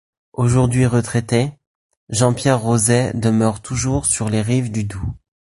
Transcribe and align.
Aujourd’hui 0.33 0.87
retraité, 0.87 1.51
Jean-Pierre 2.09 2.59
Roset 2.59 3.11
demeure 3.13 3.61
toujours 3.61 4.07
sur 4.07 4.29
les 4.31 4.41
rives 4.41 4.71
du 4.71 4.83
Doubs. 4.83 5.13